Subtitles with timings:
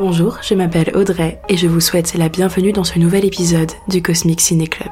[0.00, 4.00] Bonjour, je m'appelle Audrey et je vous souhaite la bienvenue dans ce nouvel épisode du
[4.00, 4.88] Cosmic Ciné Club.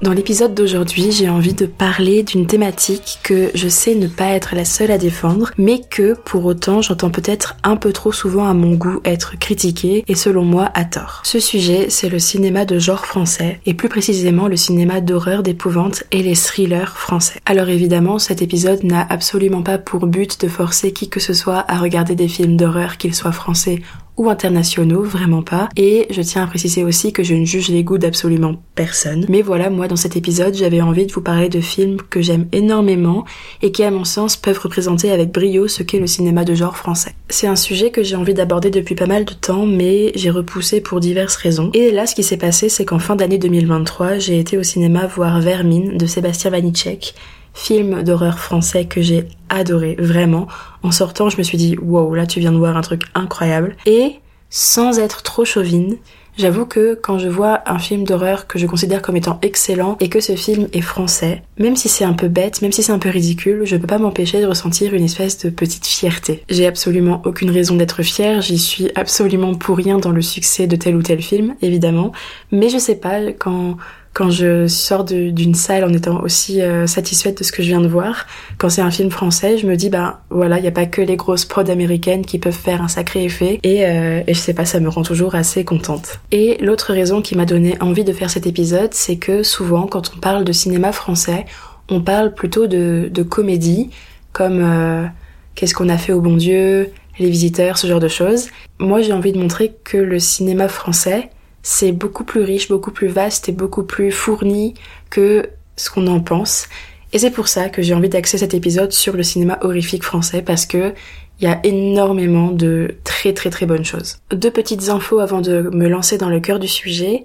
[0.00, 4.54] Dans l'épisode d'aujourd'hui, j'ai envie de parler d'une thématique que je sais ne pas être
[4.54, 8.54] la seule à défendre, mais que pour autant j'entends peut-être un peu trop souvent à
[8.54, 11.22] mon goût être critiquée et selon moi à tort.
[11.24, 16.04] Ce sujet, c'est le cinéma de genre français, et plus précisément le cinéma d'horreur, d'épouvante
[16.12, 17.40] et les thrillers français.
[17.44, 21.64] Alors évidemment, cet épisode n'a absolument pas pour but de forcer qui que ce soit
[21.66, 23.82] à regarder des films d'horreur, qu'ils soient français
[24.18, 25.68] ou internationaux, vraiment pas.
[25.76, 29.24] Et je tiens à préciser aussi que je ne juge les goûts d'absolument personne.
[29.28, 32.48] Mais voilà, moi dans cet épisode, j'avais envie de vous parler de films que j'aime
[32.52, 33.24] énormément
[33.62, 36.76] et qui à mon sens peuvent représenter avec brio ce qu'est le cinéma de genre
[36.76, 37.14] français.
[37.28, 40.80] C'est un sujet que j'ai envie d'aborder depuis pas mal de temps, mais j'ai repoussé
[40.80, 41.70] pour diverses raisons.
[41.74, 45.06] Et là, ce qui s'est passé, c'est qu'en fin d'année 2023, j'ai été au cinéma
[45.06, 47.14] voir Vermine de Sébastien Vanitschek
[47.58, 50.46] film d'horreur français que j'ai adoré, vraiment.
[50.82, 53.76] En sortant, je me suis dit, wow, là tu viens de voir un truc incroyable.
[53.84, 55.96] Et, sans être trop chauvine,
[56.38, 60.08] J'avoue que quand je vois un film d'horreur que je considère comme étant excellent et
[60.08, 63.00] que ce film est français, même si c'est un peu bête, même si c'est un
[63.00, 66.44] peu ridicule, je peux pas m'empêcher de ressentir une espèce de petite fierté.
[66.48, 70.76] J'ai absolument aucune raison d'être fière, j'y suis absolument pour rien dans le succès de
[70.76, 72.12] tel ou tel film, évidemment,
[72.52, 73.76] mais je sais pas, quand
[74.18, 77.80] quand je sors d'une salle en étant aussi euh, satisfaite de ce que je viens
[77.80, 78.26] de voir,
[78.58, 81.00] quand c'est un film français, je me dis bah voilà, il n'y a pas que
[81.00, 84.54] les grosses prods américaines qui peuvent faire un sacré effet et, euh, et je sais
[84.54, 86.18] pas, ça me rend toujours assez contente.
[86.32, 90.10] Et l'autre raison qui m'a donné envie de faire cet épisode, c'est que souvent quand
[90.16, 91.46] on parle de cinéma français,
[91.88, 93.90] on parle plutôt de, de comédie
[94.32, 95.06] comme euh,
[95.54, 98.48] Qu'est-ce qu'on a fait au bon Dieu, Les Visiteurs, ce genre de choses.
[98.80, 101.30] Moi j'ai envie de montrer que le cinéma français,
[101.62, 104.74] c'est beaucoup plus riche, beaucoup plus vaste et beaucoup plus fourni
[105.10, 106.68] que ce qu'on en pense.
[107.12, 110.42] Et c'est pour ça que j'ai envie d'axer cet épisode sur le cinéma horrifique français
[110.42, 110.92] parce que
[111.40, 114.18] il y a énormément de très très très bonnes choses.
[114.32, 117.24] Deux petites infos avant de me lancer dans le cœur du sujet.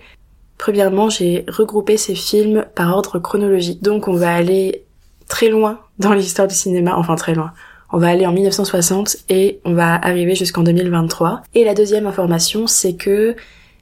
[0.58, 3.82] Premièrement, j'ai regroupé ces films par ordre chronologique.
[3.82, 4.84] Donc on va aller
[5.28, 7.54] très loin dans l'histoire du cinéma, enfin très loin.
[7.92, 11.42] On va aller en 1960 et on va arriver jusqu'en 2023.
[11.54, 13.36] Et la deuxième information, c'est que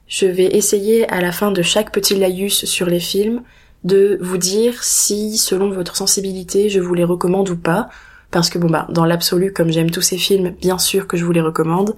[0.08, 3.42] je vais essayer à la fin de chaque petit laïus sur les films
[3.84, 7.88] de vous dire si, selon votre sensibilité, je vous les recommande ou pas.
[8.30, 11.24] Parce que bon bah, dans l'absolu, comme j'aime tous ces films, bien sûr que je
[11.24, 11.94] vous les recommande.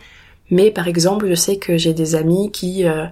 [0.50, 3.06] Mais par exemple, je sais que j'ai des amis qui euh,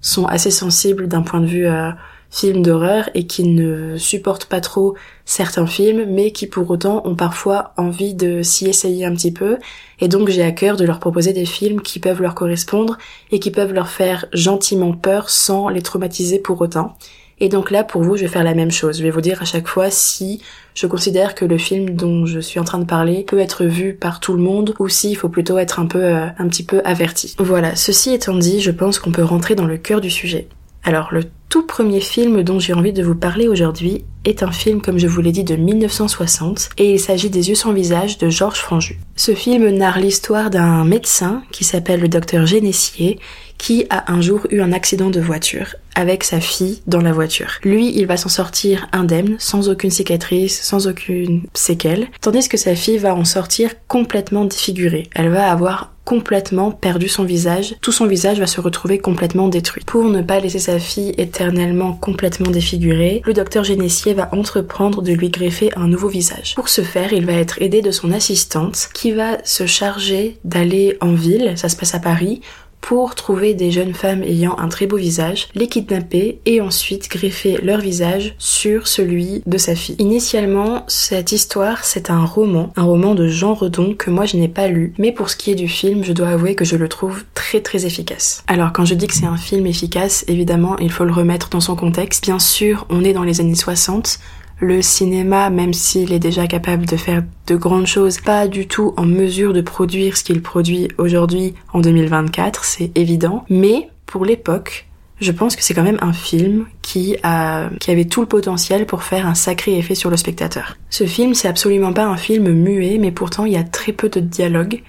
[0.00, 1.90] sont assez sensibles d'un point de vue euh,
[2.30, 4.94] films d'horreur et qui ne supportent pas trop
[5.24, 9.58] certains films, mais qui pour autant ont parfois envie de s'y essayer un petit peu.
[10.00, 12.98] Et donc j'ai à cœur de leur proposer des films qui peuvent leur correspondre
[13.30, 16.96] et qui peuvent leur faire gentiment peur sans les traumatiser pour autant.
[17.38, 18.98] Et donc là, pour vous, je vais faire la même chose.
[18.98, 20.40] Je vais vous dire à chaque fois si
[20.74, 23.94] je considère que le film dont je suis en train de parler peut être vu
[23.94, 26.80] par tout le monde ou s'il faut plutôt être un peu, euh, un petit peu
[26.84, 27.34] averti.
[27.38, 27.76] Voilà.
[27.76, 30.48] Ceci étant dit, je pense qu'on peut rentrer dans le cœur du sujet.
[30.86, 34.80] Alors, le tout premier film dont j'ai envie de vous parler aujourd'hui est un film,
[34.80, 38.28] comme je vous l'ai dit, de 1960, et il s'agit des Yeux sans visage de
[38.28, 38.96] Georges Franju.
[39.16, 43.18] Ce film narre l'histoire d'un médecin qui s'appelle le docteur Génessier,
[43.58, 47.58] qui a un jour eu un accident de voiture avec sa fille dans la voiture.
[47.64, 52.76] Lui, il va s'en sortir indemne, sans aucune cicatrice, sans aucune séquelle, tandis que sa
[52.76, 55.08] fille va en sortir complètement défigurée.
[55.16, 59.82] Elle va avoir complètement perdu son visage, tout son visage va se retrouver complètement détruit.
[59.84, 65.12] Pour ne pas laisser sa fille éternellement complètement défigurée, le docteur Génessier va entreprendre de
[65.12, 66.54] lui greffer un nouveau visage.
[66.54, 70.96] Pour ce faire, il va être aidé de son assistante qui va se charger d'aller
[71.00, 72.40] en ville, ça se passe à Paris,
[72.80, 77.58] pour trouver des jeunes femmes ayant un très beau visage, les kidnapper et ensuite greffer
[77.62, 79.96] leur visage sur celui de sa fille.
[79.98, 84.48] Initialement, cette histoire, c'est un roman, un roman de Jean Redon que moi je n'ai
[84.48, 86.88] pas lu, mais pour ce qui est du film, je dois avouer que je le
[86.88, 88.44] trouve très très efficace.
[88.46, 91.60] Alors quand je dis que c'est un film efficace, évidemment, il faut le remettre dans
[91.60, 92.24] son contexte.
[92.24, 94.18] Bien sûr, on est dans les années 60,
[94.58, 98.94] le cinéma, même s'il est déjà capable de faire de grandes choses, pas du tout
[98.96, 103.44] en mesure de produire ce qu'il produit aujourd'hui en 2024, c'est évident.
[103.50, 104.86] Mais pour l'époque,
[105.20, 108.86] je pense que c'est quand même un film qui a, qui avait tout le potentiel
[108.86, 110.76] pour faire un sacré effet sur le spectateur.
[110.90, 114.08] Ce film, c'est absolument pas un film muet, mais pourtant il y a très peu
[114.08, 114.82] de dialogue.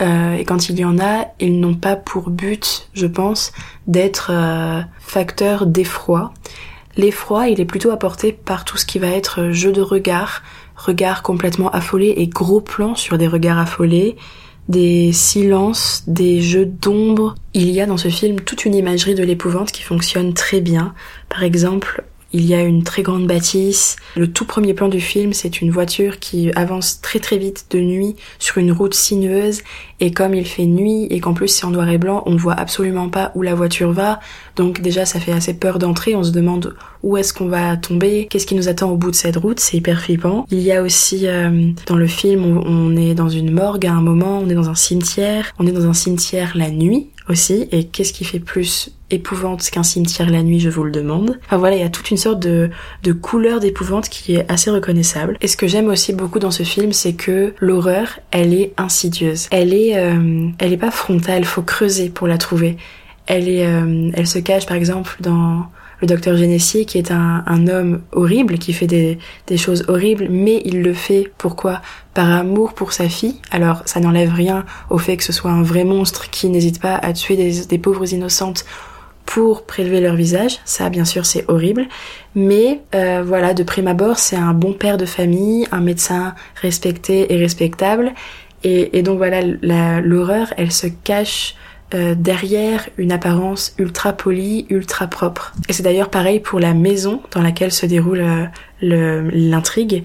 [0.00, 3.52] Euh, et quand il y en a, ils n'ont pas pour but, je pense,
[3.86, 6.32] d'être euh, facteur d'effroi.
[6.98, 10.42] L'effroi, il est plutôt apporté par tout ce qui va être jeu de regard,
[10.74, 14.16] regard complètement affolé et gros plans sur des regards affolés,
[14.68, 17.36] des silences, des jeux d'ombre.
[17.54, 20.92] Il y a dans ce film toute une imagerie de l'épouvante qui fonctionne très bien.
[21.28, 22.02] Par exemple,
[22.32, 23.96] Il y a une très grande bâtisse.
[24.14, 27.80] Le tout premier plan du film, c'est une voiture qui avance très très vite de
[27.80, 29.62] nuit sur une route sinueuse.
[30.00, 32.38] Et comme il fait nuit et qu'en plus c'est en noir et blanc, on ne
[32.38, 34.20] voit absolument pas où la voiture va.
[34.56, 36.14] Donc déjà ça fait assez peur d'entrer.
[36.14, 39.16] On se demande où est-ce qu'on va tomber, qu'est-ce qui nous attend au bout de
[39.16, 39.58] cette route?
[39.58, 40.46] C'est hyper flippant.
[40.50, 43.92] Il y a aussi euh, dans le film, on, on est dans une morgue à
[43.92, 45.54] un moment, on est dans un cimetière.
[45.58, 47.68] On est dans un cimetière la nuit aussi.
[47.72, 51.38] Et qu'est-ce qui fait plus épouvante qu'un cimetière la nuit, je vous le demande.
[51.46, 52.70] Enfin voilà, il y a toute une sorte de,
[53.02, 55.36] de couleur d'épouvante qui est assez reconnaissable.
[55.40, 59.48] Et ce que j'aime aussi beaucoup dans ce film, c'est que l'horreur, elle est insidieuse.
[59.50, 62.76] Elle est, euh, elle est pas frontale, faut creuser pour la trouver.
[63.26, 65.66] Elle est, euh, elle se cache par exemple dans
[66.00, 69.18] le docteur Genessier qui est un, homme horrible, qui fait des,
[69.56, 71.80] choses horribles, mais il le fait pourquoi?
[72.14, 73.36] Par amour pour sa fille.
[73.50, 76.96] Alors ça n'enlève rien au fait que ce soit un vrai monstre qui n'hésite pas
[76.96, 78.64] à tuer des, des pauvres innocentes
[79.28, 80.58] pour prélever leur visage.
[80.64, 81.86] Ça, bien sûr, c'est horrible.
[82.34, 87.32] Mais euh, voilà, de prime abord, c'est un bon père de famille, un médecin respecté
[87.32, 88.12] et respectable.
[88.64, 89.42] Et, et donc voilà,
[90.00, 91.56] l'horreur, elle se cache
[91.94, 95.54] euh, derrière une apparence ultra polie, ultra propre.
[95.70, 100.04] Et c'est d'ailleurs pareil pour la maison dans laquelle se déroule euh, l'intrigue.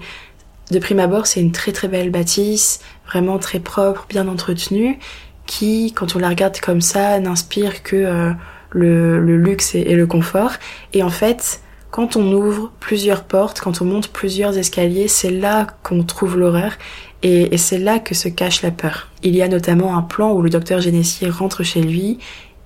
[0.70, 4.98] De prime abord, c'est une très très belle bâtisse, vraiment très propre, bien entretenue,
[5.44, 8.32] qui, quand on la regarde comme ça, n'inspire que euh,
[8.70, 10.52] le, luxe et, et, le confort.
[10.94, 11.60] Et en fait,
[11.90, 16.72] quand on ouvre plusieurs portes, quand on monte plusieurs escaliers, c'est là qu'on trouve l'horreur
[17.24, 19.08] et, c'est là que se cache la peur.
[19.22, 22.18] Il y a notamment un plan où le docteur Génessier rentre chez lui,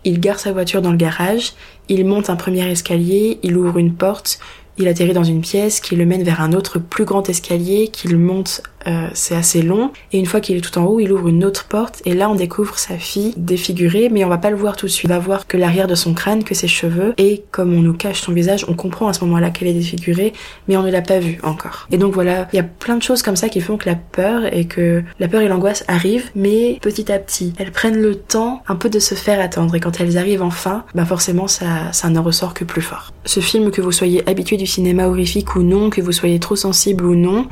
[0.04, 1.52] il gare sa voiture dans le garage,
[1.88, 4.40] il monte un premier escalier, il ouvre une porte,
[4.76, 8.18] il atterrit dans une pièce qui le mène vers un autre plus grand escalier qu'il
[8.18, 9.92] monte, euh, c'est assez long.
[10.12, 12.30] Et une fois qu'il est tout en haut, il ouvre une autre porte et là
[12.30, 15.10] on découvre sa fille défigurée, mais on va pas le voir tout de suite.
[15.10, 17.94] On va voir que l'arrière de son crâne, que ses cheveux, et comme on nous
[17.94, 20.32] cache son visage, on comprend à ce moment-là qu'elle est défigurée,
[20.66, 21.86] mais on ne l'a pas vue encore.
[21.90, 23.96] Et donc voilà, il y a plein de choses comme ça qui font que la
[23.96, 28.14] peur et que la peur et l'angoisse arrivent, mais petit à petit, elles prennent le
[28.14, 29.74] temps un peu de se faire attendre.
[29.74, 33.12] Et quand elles arrivent enfin, bah forcément ça, ça n'en ressort que plus fort.
[33.24, 36.56] Ce film, que vous soyez habitué du cinéma horrifique ou non, que vous soyez trop
[36.56, 37.46] sensible ou non,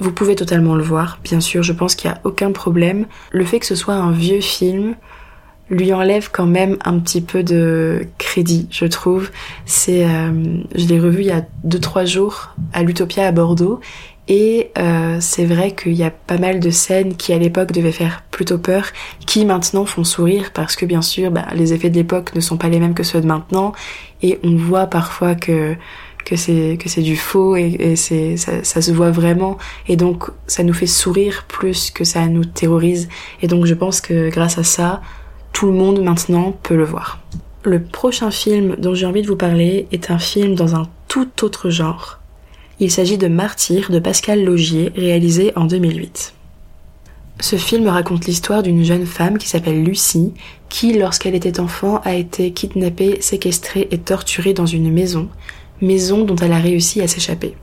[0.00, 3.06] vous pouvez totalement le voir, bien sûr, je pense qu'il n'y a aucun problème.
[3.30, 4.94] Le fait que ce soit un vieux film
[5.70, 9.30] lui enlève quand même un petit peu de crédit, je trouve.
[9.64, 13.80] C'est, euh, je l'ai revu il y a 2-3 jours à l'Utopia à Bordeaux
[14.26, 17.92] et euh, c'est vrai qu'il y a pas mal de scènes qui à l'époque devaient
[17.92, 18.86] faire plutôt peur,
[19.26, 22.56] qui maintenant font sourire parce que bien sûr bah, les effets de l'époque ne sont
[22.56, 23.72] pas les mêmes que ceux de maintenant
[24.22, 25.76] et on voit parfois que
[26.24, 30.30] que c'est que c'est du faux et, c'est ça, ça, se voit vraiment et donc
[30.46, 33.08] ça nous fait sourire plus que ça nous terrorise
[33.42, 35.02] et donc je pense que grâce à ça
[35.52, 37.20] tout le monde maintenant peut le voir.
[37.62, 41.44] Le prochain film dont j'ai envie de vous parler est un film dans un tout
[41.44, 42.18] autre genre.
[42.80, 46.34] Il s'agit de Martyr de Pascal Logier réalisé en 2008.
[47.40, 50.32] Ce film raconte l'histoire d'une jeune femme qui s'appelle Lucie,
[50.68, 55.28] qui, lorsqu'elle était enfant, a été kidnappée, séquestrée et torturée dans une maison,
[55.80, 57.56] maison dont elle a réussi à s'échapper.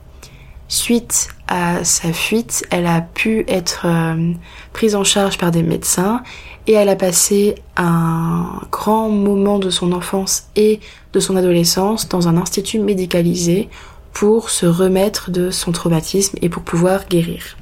[0.68, 4.32] Suite à sa fuite, elle a pu être euh,
[4.72, 6.22] prise en charge par des médecins
[6.66, 10.80] et elle a passé un grand moment de son enfance et
[11.12, 13.68] de son adolescence dans un institut médicalisé
[14.12, 17.56] pour se remettre de son traumatisme et pour pouvoir guérir.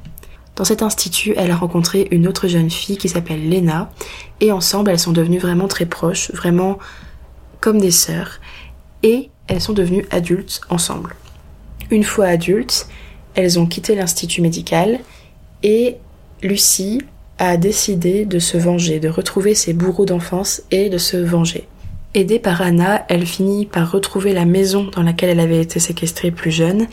[0.56, 3.90] Dans cet institut, elle a rencontré une autre jeune fille qui s'appelle Lena
[4.40, 6.78] et ensemble elles sont devenues vraiment très proches, vraiment
[7.60, 8.40] comme des sœurs
[9.02, 11.16] et elles sont devenues adultes ensemble.
[11.90, 12.88] Une fois adultes,
[13.34, 15.00] elles ont quitté l'institut médical
[15.62, 15.96] et
[16.42, 17.02] Lucie
[17.38, 21.66] a décidé de se venger, de retrouver ses bourreaux d'enfance et de se venger.
[22.14, 26.30] Aidée par Anna, elle finit par retrouver la maison dans laquelle elle avait été séquestrée
[26.30, 26.86] plus jeune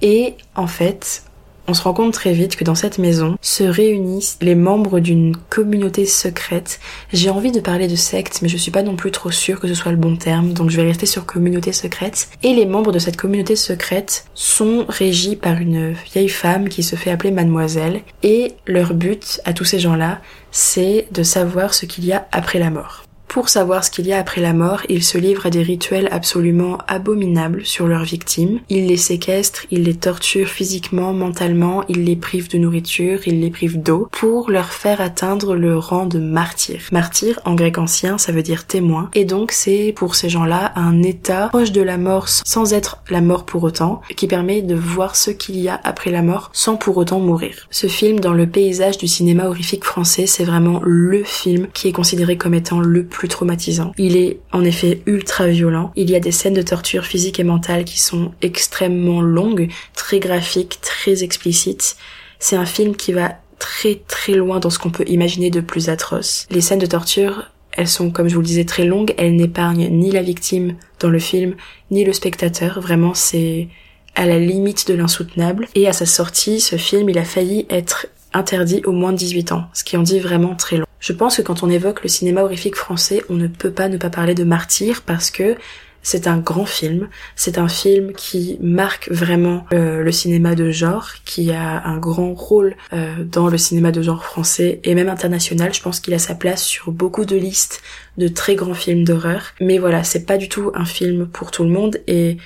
[0.00, 1.24] et en fait,
[1.68, 5.36] on se rend compte très vite que dans cette maison se réunissent les membres d'une
[5.48, 6.80] communauté secrète.
[7.12, 9.68] J'ai envie de parler de secte, mais je suis pas non plus trop sûre que
[9.68, 12.28] ce soit le bon terme, donc je vais rester sur communauté secrète.
[12.42, 16.96] Et les membres de cette communauté secrète sont régis par une vieille femme qui se
[16.96, 22.04] fait appeler mademoiselle, et leur but à tous ces gens-là, c'est de savoir ce qu'il
[22.04, 23.04] y a après la mort.
[23.32, 26.06] Pour savoir ce qu'il y a après la mort, ils se livrent à des rituels
[26.10, 28.60] absolument abominables sur leurs victimes.
[28.68, 33.48] Ils les séquestrent, ils les torturent physiquement, mentalement, ils les privent de nourriture, ils les
[33.48, 36.82] privent d'eau, pour leur faire atteindre le rang de martyr.
[36.92, 41.02] Martyr, en grec ancien, ça veut dire témoin, et donc c'est pour ces gens-là un
[41.02, 45.16] état proche de la mort sans être la mort pour autant, qui permet de voir
[45.16, 47.66] ce qu'il y a après la mort sans pour autant mourir.
[47.70, 51.92] Ce film, dans le paysage du cinéma horrifique français, c'est vraiment le film qui est
[51.92, 53.92] considéré comme étant le plus plus traumatisant.
[53.98, 55.92] Il est en effet ultra violent.
[55.94, 60.18] Il y a des scènes de torture physique et mentale qui sont extrêmement longues, très
[60.18, 61.96] graphiques, très explicites.
[62.40, 65.88] C'est un film qui va très très loin dans ce qu'on peut imaginer de plus
[65.88, 66.48] atroce.
[66.50, 69.14] Les scènes de torture, elles sont, comme je vous le disais, très longues.
[69.18, 71.54] Elles n'épargnent ni la victime dans le film,
[71.92, 72.80] ni le spectateur.
[72.80, 73.68] Vraiment, c'est
[74.16, 75.68] à la limite de l'insoutenable.
[75.76, 79.52] Et à sa sortie, ce film, il a failli être interdit au moins de 18
[79.52, 80.86] ans, ce qui en dit vraiment très long.
[81.02, 83.96] Je pense que quand on évoque le cinéma horrifique français, on ne peut pas ne
[83.96, 85.56] pas parler de Martyr parce que
[86.00, 91.10] c'est un grand film, c'est un film qui marque vraiment euh, le cinéma de genre,
[91.24, 95.74] qui a un grand rôle euh, dans le cinéma de genre français et même international.
[95.74, 97.82] Je pense qu'il a sa place sur beaucoup de listes
[98.16, 99.54] de très grands films d'horreur.
[99.60, 102.36] Mais voilà, c'est pas du tout un film pour tout le monde et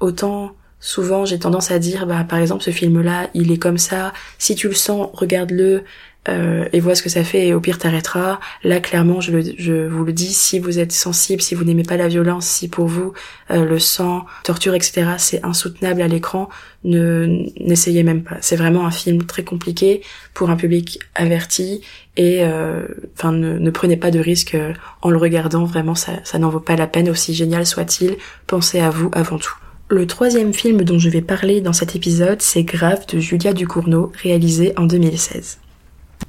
[0.00, 3.76] autant souvent j'ai tendance à dire bah par exemple ce film là il est comme
[3.76, 5.84] ça si tu le sens regarde-le
[6.28, 8.40] euh, et vois ce que ça fait et au pire t'arrêteras.
[8.62, 11.96] Là clairement je, je vous le dis, si vous êtes sensible, si vous n'aimez pas
[11.96, 13.14] la violence, si pour vous
[13.50, 15.12] euh, le sang, torture, etc.
[15.16, 16.50] c'est insoutenable à l'écran,
[16.84, 18.36] ne n'essayez même pas.
[18.42, 20.02] C'est vraiment un film très compliqué
[20.34, 21.80] pour un public averti
[22.16, 22.86] et euh,
[23.16, 24.56] enfin ne, ne, prenez pas de risques
[25.00, 25.64] en le regardant.
[25.64, 28.16] Vraiment ça, ça n'en vaut pas la peine aussi génial soit-il.
[28.46, 29.54] Pensez à vous avant tout.
[29.88, 34.12] Le troisième film dont je vais parler dans cet épisode, c'est Grave de Julia Ducournau,
[34.22, 35.58] réalisé en 2016.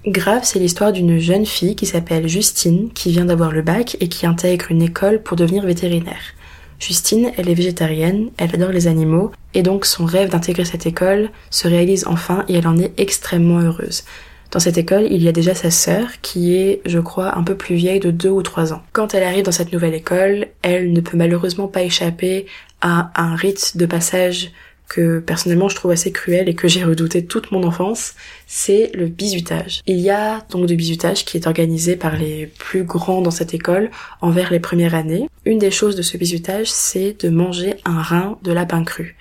[0.05, 4.07] Grave, c'est l'histoire d'une jeune fille qui s'appelle Justine, qui vient d'avoir le bac et
[4.07, 6.33] qui intègre une école pour devenir vétérinaire.
[6.79, 11.29] Justine, elle est végétarienne, elle adore les animaux, et donc son rêve d'intégrer cette école
[11.51, 14.03] se réalise enfin et elle en est extrêmement heureuse.
[14.49, 17.55] Dans cette école, il y a déjà sa sœur, qui est, je crois, un peu
[17.55, 18.81] plus vieille de deux ou trois ans.
[18.91, 22.47] Quand elle arrive dans cette nouvelle école, elle ne peut malheureusement pas échapper
[22.81, 24.51] à un rite de passage
[24.91, 28.13] que personnellement je trouve assez cruel et que j'ai redouté toute mon enfance,
[28.45, 29.81] c'est le bizutage.
[29.87, 33.53] Il y a donc du bizutage qui est organisé par les plus grands dans cette
[33.53, 35.29] école envers les premières années.
[35.45, 39.15] Une des choses de ce bizutage, c'est de manger un rein de lapin cru.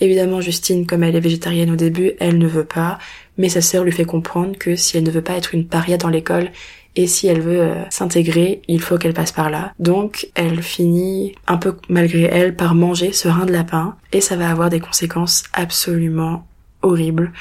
[0.00, 2.98] Évidemment, Justine, comme elle est végétarienne au début, elle ne veut pas,
[3.38, 5.96] mais sa sœur lui fait comprendre que si elle ne veut pas être une paria
[5.96, 6.50] dans l'école,
[6.96, 9.72] et si elle veut euh, s'intégrer, il faut qu'elle passe par là.
[9.78, 14.36] Donc elle finit un peu malgré elle par manger ce rein de lapin et ça
[14.36, 16.46] va avoir des conséquences absolument
[16.82, 17.32] horribles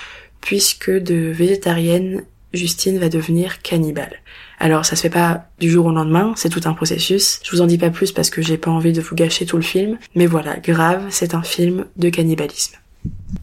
[0.41, 4.19] puisque de végétarienne, Justine va devenir cannibale.
[4.59, 7.39] Alors ça se fait pas du jour au lendemain, c'est tout un processus.
[7.43, 9.57] Je vous en dis pas plus parce que j'ai pas envie de vous gâcher tout
[9.57, 12.77] le film, mais voilà, grave, c'est un film de cannibalisme.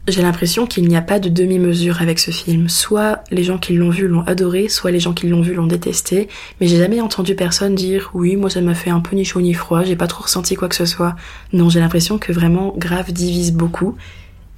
[0.07, 2.69] J'ai l'impression qu'il n'y a pas de demi-mesure avec ce film.
[2.69, 5.67] Soit les gens qui l'ont vu l'ont adoré, soit les gens qui l'ont vu l'ont
[5.67, 6.27] détesté,
[6.59, 9.41] mais j'ai jamais entendu personne dire oui, moi ça m'a fait un peu ni chaud
[9.41, 11.15] ni froid, j'ai pas trop ressenti quoi que ce soit.
[11.53, 13.95] Non, j'ai l'impression que vraiment Grave divise beaucoup,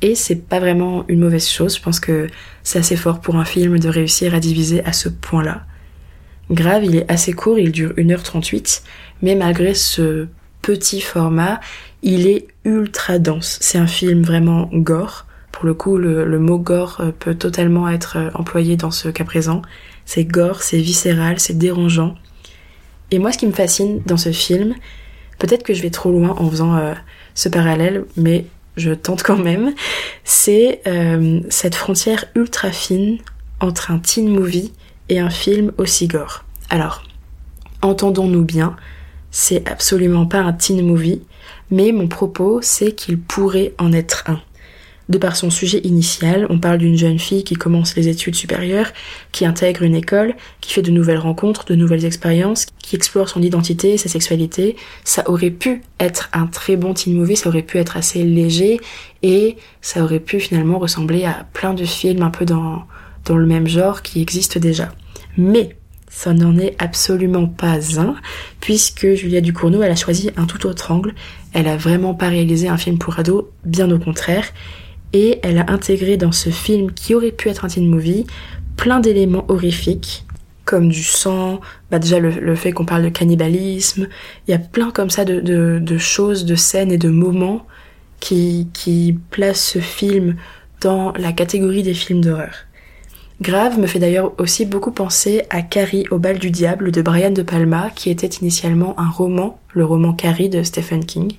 [0.01, 2.27] et c'est pas vraiment une mauvaise chose, je pense que
[2.63, 5.65] c'est assez fort pour un film de réussir à diviser à ce point-là.
[6.51, 8.81] Grave, il est assez court, il dure 1h38,
[9.21, 10.27] mais malgré ce
[10.63, 11.59] petit format,
[12.01, 13.59] il est ultra dense.
[13.61, 15.27] C'est un film vraiment gore.
[15.51, 19.25] Pour le coup, le, mot gore euh, peut totalement être euh, employé dans ce cas
[19.25, 19.61] présent.
[20.05, 22.15] C'est gore, c'est viscéral, c'est dérangeant.
[23.11, 24.73] Et moi, ce qui me fascine dans ce film,
[25.37, 26.93] peut-être que je vais trop loin en faisant euh,
[27.35, 29.75] ce parallèle, mais je tente quand même,
[30.23, 30.81] c'est
[31.49, 33.19] cette frontière ultra fine
[33.59, 34.73] entre un teen movie
[35.09, 36.43] et un film aussi gore.
[36.71, 37.03] Alors,
[37.83, 38.75] entendons-nous bien,
[39.33, 41.21] c'est absolument pas un teen movie,
[41.71, 44.39] mais mon propos, c'est qu'il pourrait en être un.
[45.09, 48.93] De par son sujet initial, on parle d'une jeune fille qui commence les études supérieures,
[49.31, 53.41] qui intègre une école, qui fait de nouvelles rencontres, de nouvelles expériences, qui explore son
[53.41, 54.77] identité, sa sexualité.
[55.03, 58.79] Ça aurait pu être un très bon teen movie, ça aurait pu être assez léger
[59.23, 62.83] et ça aurait pu finalement ressembler à plein de films un peu dans,
[63.25, 64.89] dans le même genre qui existent déjà.
[65.37, 65.75] Mais
[66.15, 68.15] ça n'en est absolument pas un,
[68.61, 71.15] puisque Julia Ducournau, elle a choisi un tout autre angle.
[71.53, 74.45] Elle a vraiment pas réalisé un film pour ados, bien au contraire.
[75.11, 78.27] Et elle a intégré dans ce film, qui aurait pu être un teen movie,
[78.77, 80.25] plein d'éléments horrifiques,
[80.65, 84.07] comme du sang, bah déjà le, fait qu'on parle de cannibalisme,
[84.47, 87.65] il y a plein comme ça de, choses, de scènes et de moments
[88.19, 90.35] qui, qui placent ce film
[90.79, 92.53] dans la catégorie des films d'horreur.
[93.41, 97.31] Grave me fait d'ailleurs aussi beaucoup penser à Carrie au bal du diable de Brian
[97.31, 101.33] De Palma, qui était initialement un roman, le roman Carrie de Stephen King,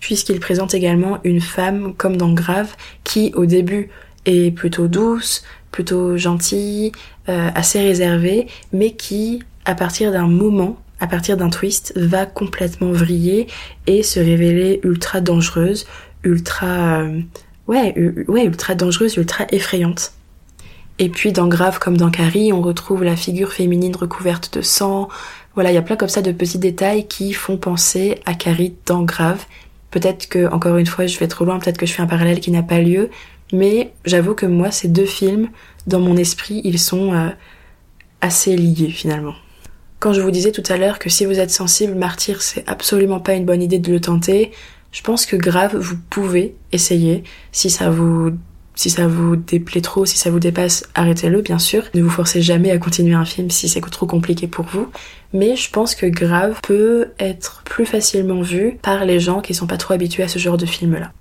[0.00, 2.74] puisqu'il présente également une femme comme dans Grave,
[3.04, 3.90] qui au début
[4.24, 6.92] est plutôt douce, plutôt gentille,
[7.28, 12.92] euh, assez réservée, mais qui, à partir d'un moment, à partir d'un twist, va complètement
[12.92, 13.46] vriller
[13.86, 15.86] et se révéler ultra dangereuse,
[16.24, 17.20] ultra, euh,
[17.68, 17.94] ouais,
[18.26, 20.12] ouais, ultra dangereuse, ultra effrayante.
[21.00, 25.08] Et puis dans Grave comme dans Carrie, on retrouve la figure féminine recouverte de sang,
[25.54, 28.74] Voilà, il y a plein comme ça de petits détails qui font penser à Carrie
[28.84, 29.46] dans Grave.
[29.90, 32.38] Peut-être que, encore une fois, je vais trop loin, peut-être que je fais un parallèle
[32.38, 33.08] qui n'a pas lieu,
[33.50, 35.48] mais j'avoue que moi, ces deux films,
[35.86, 37.30] dans mon esprit, ils sont euh,
[38.20, 39.34] assez liés finalement.
[40.00, 43.20] Quand je vous disais tout à l'heure que si vous êtes sensible, Martyr, c'est absolument
[43.20, 44.52] pas une bonne idée de le tenter,
[44.92, 47.24] je pense que grave, vous pouvez essayer.
[47.52, 48.32] Si ça vous
[48.74, 51.84] si ça vous déplaît trop, si ça vous dépasse, arrêtez-le, bien sûr.
[51.94, 54.88] Ne vous forcez jamais à continuer un film si c'est trop compliqué pour vous.
[55.32, 59.66] Mais je pense que Grave peut être plus facilement vu par les gens qui sont
[59.66, 61.12] pas trop habitués à ce genre de film-là.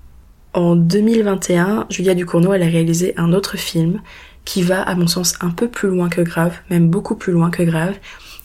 [0.54, 4.02] En 2021, Julia Ducournau, a réalisé un autre film
[4.46, 7.52] qui va, à mon sens, un peu plus loin que Grave, même beaucoup plus loin
[7.52, 7.96] que Grave,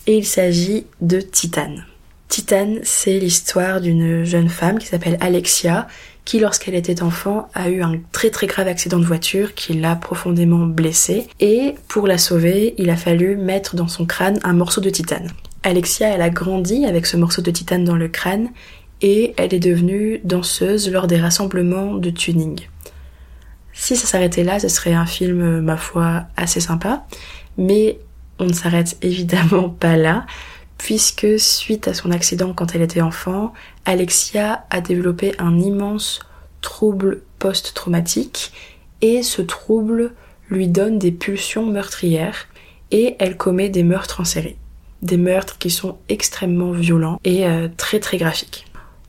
[0.06, 1.86] et il s'agit de Titane.
[2.28, 5.86] Titane, c'est l'histoire d'une jeune femme qui s'appelle Alexia,
[6.24, 9.96] qui lorsqu'elle était enfant a eu un très très grave accident de voiture qui l'a
[9.96, 14.80] profondément blessée et pour la sauver il a fallu mettre dans son crâne un morceau
[14.80, 15.30] de titane.
[15.62, 18.48] Alexia elle a grandi avec ce morceau de titane dans le crâne
[19.02, 22.60] et elle est devenue danseuse lors des rassemblements de tuning.
[23.74, 27.04] Si ça s'arrêtait là, ce serait un film, ma foi, assez sympa,
[27.58, 27.98] mais
[28.38, 30.26] on ne s'arrête évidemment pas là,
[30.78, 33.52] puisque suite à son accident quand elle était enfant,
[33.84, 36.20] Alexia a développé un immense
[36.60, 38.52] trouble post-traumatique,
[39.00, 40.12] et ce trouble
[40.50, 42.46] lui donne des pulsions meurtrières,
[42.90, 44.56] et elle commet des meurtres en série.
[45.02, 48.66] Des meurtres qui sont extrêmement violents et euh, très très graphiques.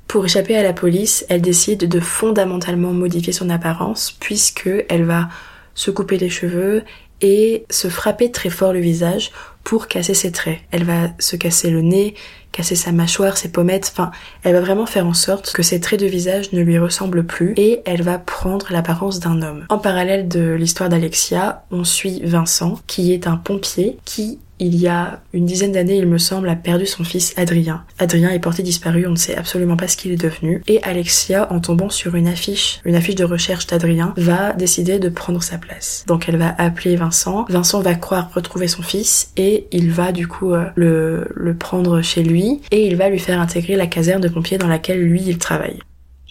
[0.07, 5.29] Pour échapper à la police, elle décide de fondamentalement modifier son apparence puisque elle va
[5.74, 6.84] se couper les cheveux
[7.22, 9.31] et se frapper très fort le visage
[9.65, 10.60] pour casser ses traits.
[10.72, 12.13] Elle va se casser le nez,
[12.53, 14.12] casser sa mâchoire, ses pommettes, enfin,
[14.43, 17.53] elle va vraiment faire en sorte que ses traits de visage ne lui ressemblent plus
[17.57, 19.65] et elle va prendre l'apparence d'un homme.
[19.67, 24.88] En parallèle de l'histoire d'Alexia, on suit Vincent, qui est un pompier qui il y
[24.88, 27.84] a une dizaine d'années, il me semble, a perdu son fils Adrien.
[28.00, 30.62] Adrien est porté disparu, on ne sait absolument pas ce qu'il est devenu.
[30.68, 35.10] Et Alexia, en tombant sur une affiche, une affiche de recherche d'Adrien, va décider de
[35.10, 36.06] prendre sa place.
[36.08, 37.46] Donc elle va appeler Vincent.
[37.50, 42.02] Vincent va croire retrouver son fils et il va du coup euh, le, le prendre
[42.02, 45.24] chez lui et il va lui faire intégrer la caserne de pompiers dans laquelle lui
[45.26, 45.80] il travaille.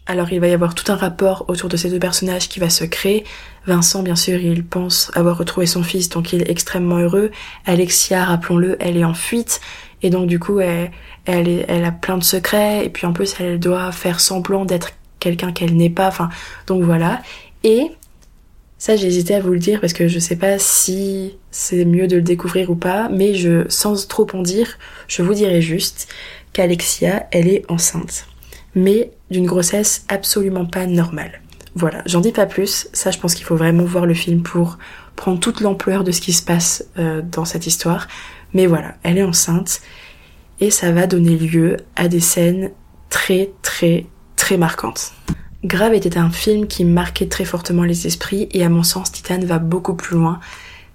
[0.06, 2.68] Alors il va y avoir tout un rapport autour de ces deux personnages qui va
[2.68, 3.24] se créer.
[3.66, 7.30] Vincent, bien sûr, il pense avoir retrouvé son fils, donc il est extrêmement heureux.
[7.64, 9.62] Alexia, rappelons-le, elle est en fuite,
[10.02, 10.90] et donc du coup, elle,
[11.24, 14.90] elle, a plein de secrets, et puis en plus, elle doit faire semblant d'être
[15.20, 16.28] quelqu'un qu'elle n'est pas, enfin,
[16.66, 17.22] donc voilà.
[17.62, 17.90] Et
[18.76, 22.08] ça, j'ai hésité à vous le dire parce que je sais pas si c'est mieux
[22.08, 24.76] de le découvrir ou pas, mais je, sans trop en dire,
[25.08, 26.08] je vous dirai juste
[26.52, 28.26] qu'Alexia, elle est enceinte
[28.74, 31.40] mais d'une grossesse absolument pas normale.
[31.76, 34.78] Voilà, j'en dis pas plus, ça je pense qu'il faut vraiment voir le film pour
[35.16, 38.06] prendre toute l'ampleur de ce qui se passe euh, dans cette histoire.
[38.52, 39.80] Mais voilà, elle est enceinte
[40.60, 42.70] et ça va donner lieu à des scènes
[43.10, 44.06] très très
[44.36, 45.12] très marquantes.
[45.64, 49.44] Grave était un film qui marquait très fortement les esprits et à mon sens Titane
[49.44, 50.38] va beaucoup plus loin.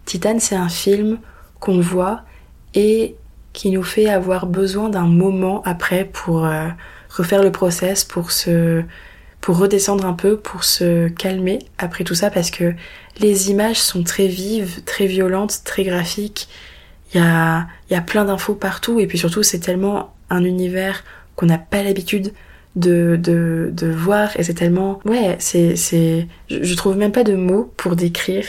[0.06, 1.18] Titane c'est un film
[1.60, 2.22] qu'on voit
[2.74, 3.16] et
[3.52, 6.46] qui nous fait avoir besoin d'un moment après pour...
[6.46, 6.70] Euh,
[7.10, 8.84] refaire le process pour se
[9.42, 12.74] pour redescendre un peu, pour se calmer après tout ça, parce que
[13.20, 16.50] les images sont très vives, très violentes, très graphiques.
[17.14, 21.04] Il y a, y a plein d'infos partout, et puis surtout c'est tellement un univers
[21.36, 22.34] qu'on n'a pas l'habitude
[22.76, 25.00] de, de, de voir, et c'est tellement...
[25.06, 25.76] Ouais, c'est...
[25.76, 28.46] c'est je, trouve même pas de mots pour décrire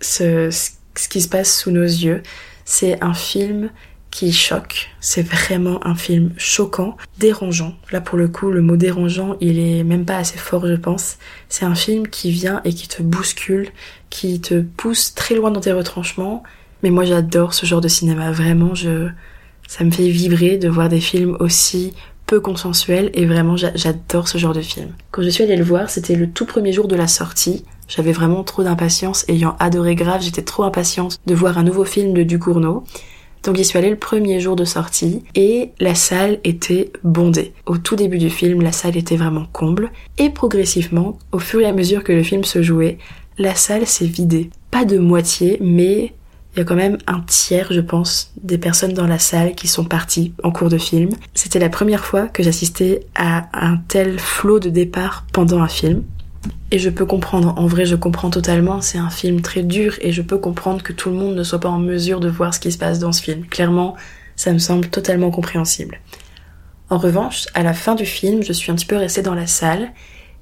[0.00, 2.22] ce, ce qui se passe sous nos yeux.
[2.64, 3.70] C'est un film
[4.10, 4.90] qui choque.
[5.00, 7.74] C'est vraiment un film choquant, dérangeant.
[7.92, 11.16] Là pour le coup, le mot dérangeant, il est même pas assez fort, je pense.
[11.48, 13.68] C'est un film qui vient et qui te bouscule,
[14.10, 16.42] qui te pousse très loin dans tes retranchements.
[16.82, 19.08] Mais moi j'adore ce genre de cinéma, vraiment, je
[19.68, 21.92] ça me fait vibrer de voir des films aussi
[22.26, 24.88] peu consensuels et vraiment j'adore ce genre de film.
[25.12, 27.64] Quand je suis allée le voir, c'était le tout premier jour de la sortie.
[27.86, 32.14] J'avais vraiment trop d'impatience, ayant adoré Grave, j'étais trop impatiente de voir un nouveau film
[32.14, 32.84] de Ducournau.
[33.42, 37.52] Donc j'y suis allée le premier jour de sortie et la salle était bondée.
[37.66, 41.66] Au tout début du film, la salle était vraiment comble et progressivement, au fur et
[41.66, 42.98] à mesure que le film se jouait,
[43.38, 44.50] la salle s'est vidée.
[44.70, 46.12] Pas de moitié, mais
[46.54, 49.68] il y a quand même un tiers, je pense, des personnes dans la salle qui
[49.68, 51.10] sont parties en cours de film.
[51.32, 56.02] C'était la première fois que j'assistais à un tel flot de départ pendant un film.
[56.70, 60.12] Et je peux comprendre, en vrai je comprends totalement, c'est un film très dur et
[60.12, 62.60] je peux comprendre que tout le monde ne soit pas en mesure de voir ce
[62.60, 63.44] qui se passe dans ce film.
[63.46, 63.96] Clairement,
[64.36, 66.00] ça me semble totalement compréhensible.
[66.88, 69.46] En revanche, à la fin du film, je suis un petit peu restée dans la
[69.46, 69.92] salle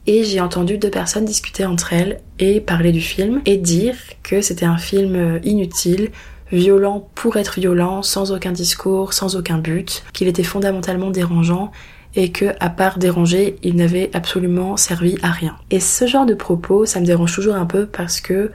[0.07, 4.41] et j'ai entendu deux personnes discuter entre elles et parler du film et dire que
[4.41, 6.11] c'était un film inutile
[6.53, 11.73] violent pour être violent, sans aucun discours, sans aucun but, qu'il était fondamentalement dérangeant
[12.19, 15.57] et que, à part déranger, il n'avait absolument servi à rien.
[15.71, 18.51] Et ce genre de propos, ça me dérange toujours un peu parce que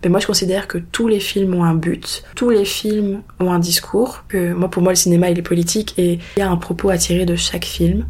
[0.00, 3.50] ben moi je considère que tous les films ont un but, tous les films ont
[3.50, 6.48] un discours, que moi pour moi le cinéma il est politique et il y a
[6.48, 8.06] un propos à tirer de chaque film.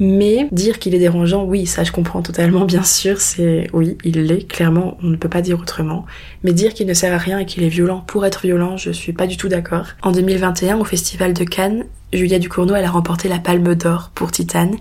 [0.00, 4.24] Mais dire qu'il est dérangeant, oui, ça je comprends totalement, bien sûr, c'est oui, il
[4.24, 6.06] l'est, clairement, on ne peut pas dire autrement.
[6.42, 8.90] Mais dire qu'il ne sert à rien et qu'il est violent pour être violent, je
[8.90, 9.88] suis pas du tout d'accord.
[10.02, 11.84] En 2021, au Festival de Cannes,
[12.14, 14.76] Julia Ducournau, elle a remporté la Palme d'Or pour Titane,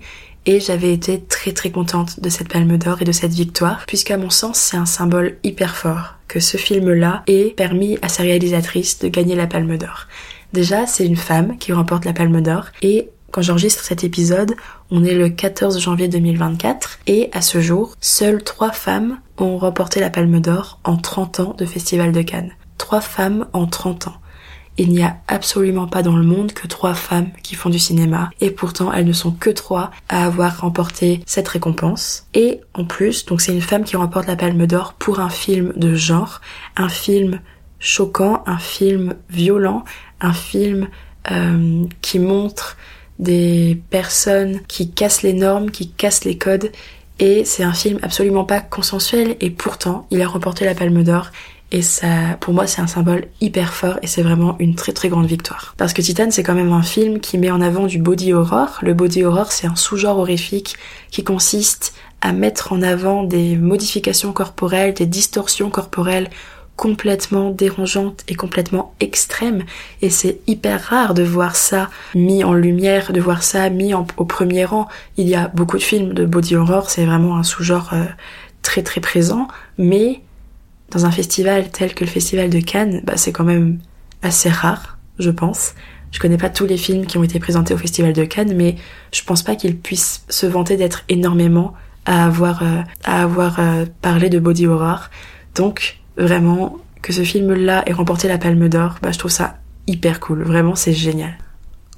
[0.46, 4.18] et j'avais été très très contente de cette Palme d'Or et de cette victoire, puisqu'à
[4.18, 9.00] mon sens, c'est un symbole hyper fort que ce film-là ait permis à sa réalisatrice
[9.00, 10.08] de gagner la Palme d'Or.
[10.54, 14.56] Déjà, c'est une femme qui remporte la Palme d'Or, et quand j'enregistre cet épisode,
[14.92, 20.00] on est le 14 janvier 2024 et à ce jour, seules trois femmes ont remporté
[20.00, 22.52] la Palme d'Or en 30 ans de Festival de Cannes.
[22.78, 24.16] Trois femmes en 30 ans.
[24.78, 28.30] Il n'y a absolument pas dans le monde que trois femmes qui font du cinéma
[28.40, 32.28] et pourtant elles ne sont que trois à avoir remporté cette récompense.
[32.34, 35.74] Et en plus, donc c'est une femme qui remporte la Palme d'Or pour un film
[35.76, 36.40] de genre,
[36.78, 37.42] un film
[37.80, 39.84] choquant, un film violent,
[40.22, 40.88] un film
[41.30, 42.78] euh, qui montre
[43.20, 46.72] des personnes qui cassent les normes, qui cassent les codes.
[47.20, 51.32] Et c'est un film absolument pas consensuel et pourtant il a remporté la Palme d'Or
[51.72, 52.08] et ça,
[52.40, 55.76] pour moi, c'est un symbole hyper fort et c'est vraiment une très très grande victoire.
[55.78, 58.80] Parce que Titan, c'est quand même un film qui met en avant du body horror.
[58.82, 60.76] Le body horror, c'est un sous-genre horrifique
[61.12, 66.30] qui consiste à mettre en avant des modifications corporelles, des distorsions corporelles
[66.80, 69.66] complètement dérangeante et complètement extrême
[70.02, 74.06] et c'est hyper rare de voir ça mis en lumière, de voir ça mis au
[74.24, 74.88] premier rang.
[75.18, 78.06] Il y a beaucoup de films de body horror, c'est vraiment un sous-genre euh,
[78.62, 80.22] très très présent, mais
[80.92, 83.80] dans un festival tel que le festival de Cannes, bah, c'est quand même
[84.22, 85.74] assez rare, je pense.
[86.12, 88.78] Je connais pas tous les films qui ont été présentés au festival de Cannes, mais
[89.12, 91.74] je pense pas qu'ils puissent se vanter d'être énormément
[92.06, 95.10] à avoir euh, à avoir euh, parlé de body horror.
[95.56, 100.20] Donc vraiment que ce film-là ait remporté la Palme d'Or, bah je trouve ça hyper
[100.20, 100.44] cool.
[100.44, 101.38] Vraiment, c'est génial.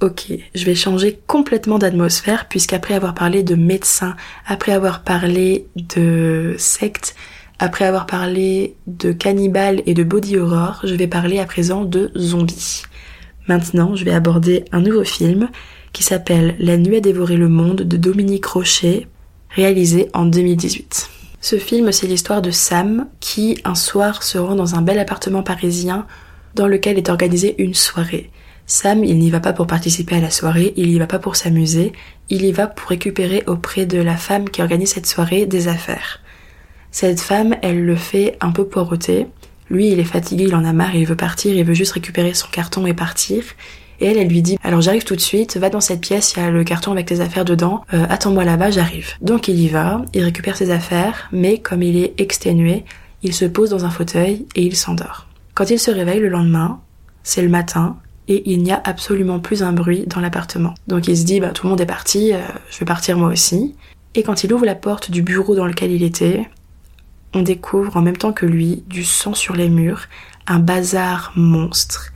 [0.00, 6.56] Ok, je vais changer complètement d'atmosphère puisqu'après avoir parlé de médecins, après avoir parlé de
[6.58, 7.14] sectes,
[7.60, 12.10] après avoir parlé de cannibales et de body horror, je vais parler à présent de
[12.16, 12.82] zombies.
[13.46, 15.48] Maintenant, je vais aborder un nouveau film
[15.92, 19.06] qui s'appelle La nuit a dévoré le monde de Dominique Rocher,
[19.50, 21.21] réalisé en 2018.
[21.44, 25.42] Ce film, c'est l'histoire de Sam qui, un soir, se rend dans un bel appartement
[25.42, 26.06] parisien
[26.54, 28.30] dans lequel est organisée une soirée.
[28.66, 31.34] Sam, il n'y va pas pour participer à la soirée, il n'y va pas pour
[31.34, 31.92] s'amuser,
[32.28, 36.20] il y va pour récupérer auprès de la femme qui organise cette soirée des affaires.
[36.92, 39.26] Cette femme, elle le fait un peu poireauter.
[39.68, 42.34] Lui, il est fatigué, il en a marre, il veut partir, il veut juste récupérer
[42.34, 43.42] son carton et partir.
[44.02, 46.42] Et elle, lui dit alors j'arrive tout de suite, va dans cette pièce, il y
[46.42, 49.12] a le carton avec tes affaires dedans, euh, attends-moi là-bas, j'arrive.
[49.20, 52.84] Donc il y va, il récupère ses affaires, mais comme il est exténué,
[53.22, 55.28] il se pose dans un fauteuil et il s'endort.
[55.54, 56.80] Quand il se réveille le lendemain,
[57.22, 60.74] c'est le matin, et il n'y a absolument plus un bruit dans l'appartement.
[60.88, 63.28] Donc il se dit bah tout le monde est parti, euh, je vais partir moi
[63.28, 63.76] aussi.
[64.16, 66.50] Et quand il ouvre la porte du bureau dans lequel il était,
[67.34, 70.08] on découvre en même temps que lui du sang sur les murs,
[70.48, 72.12] un bazar monstre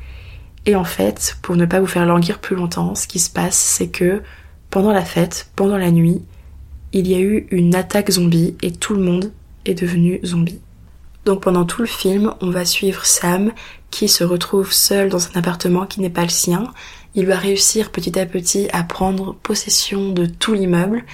[0.66, 3.56] et en fait, pour ne pas vous faire languir plus longtemps, ce qui se passe,
[3.56, 4.22] c'est que
[4.68, 6.20] pendant la fête, pendant la nuit,
[6.92, 9.32] il y a eu une attaque zombie et tout le monde
[9.64, 10.60] est devenu zombie.
[11.24, 13.52] Donc pendant tout le film, on va suivre Sam
[13.90, 16.72] qui se retrouve seul dans un appartement qui n'est pas le sien.
[17.14, 21.04] Il va réussir petit à petit à prendre possession de tout l'immeuble.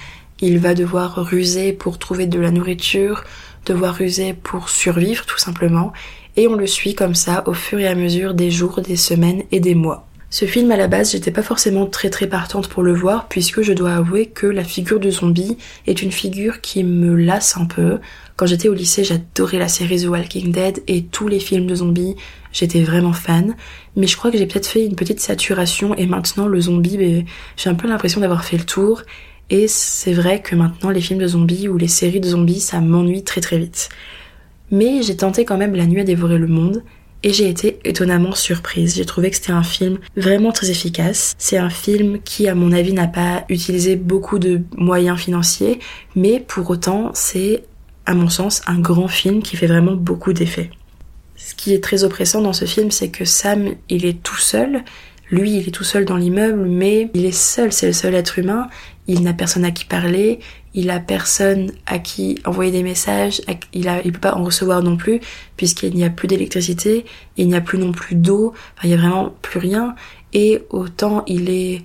[0.41, 3.23] Il va devoir ruser pour trouver de la nourriture,
[3.65, 5.93] devoir ruser pour survivre tout simplement
[6.35, 9.43] et on le suit comme ça au fur et à mesure des jours, des semaines
[9.51, 10.07] et des mois.
[10.33, 13.61] Ce film à la base, j'étais pas forcément très très partante pour le voir puisque
[13.61, 17.65] je dois avouer que la figure du zombie est une figure qui me lasse un
[17.65, 17.99] peu.
[18.35, 21.75] Quand j'étais au lycée, j'adorais la série The Walking Dead et tous les films de
[21.75, 22.15] zombies,
[22.51, 23.55] j'étais vraiment fan.
[23.95, 27.25] Mais je crois que j'ai peut-être fait une petite saturation et maintenant le zombie, ben,
[27.55, 29.03] j'ai un peu l'impression d'avoir fait le tour.
[29.51, 32.81] Et c'est vrai que maintenant les films de zombies ou les séries de zombies, ça
[32.81, 33.89] m'ennuie très très vite.
[34.73, 36.83] Mais j'ai tenté quand même La nuit à dévorer le monde
[37.21, 38.95] et j'ai été étonnamment surprise.
[38.95, 41.35] J'ai trouvé que c'était un film vraiment très efficace.
[41.37, 45.79] C'est un film qui, à mon avis, n'a pas utilisé beaucoup de moyens financiers,
[46.15, 47.65] mais pour autant, c'est,
[48.07, 50.71] à mon sens, un grand film qui fait vraiment beaucoup d'effets.
[51.35, 54.83] Ce qui est très oppressant dans ce film, c'est que Sam, il est tout seul,
[55.31, 58.37] lui, il est tout seul dans l'immeuble, mais il est seul, c'est le seul être
[58.39, 58.67] humain.
[59.07, 60.39] Il n'a personne à qui parler,
[60.73, 63.41] il a personne à qui envoyer des messages,
[63.73, 65.19] il il peut pas en recevoir non plus,
[65.57, 67.05] puisqu'il n'y a plus d'électricité,
[67.37, 69.95] il n'y a plus non plus d'eau, il y a vraiment plus rien.
[70.33, 71.83] Et autant il est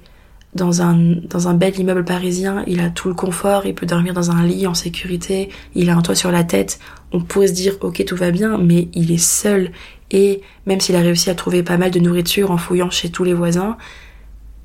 [0.55, 4.15] dans un, dans un bel immeuble parisien, il a tout le confort, il peut dormir
[4.15, 6.79] dans un lit en sécurité, il a un toit sur la tête,
[7.13, 9.73] on pourrait se dire ok tout va bien, mais il est seul
[10.11, 13.25] et même s'il a réussi à trouver pas mal de nourriture en fouillant chez tous
[13.25, 13.77] les voisins,